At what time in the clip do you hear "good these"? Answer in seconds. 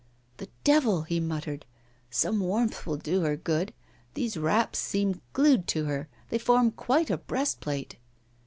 3.35-4.35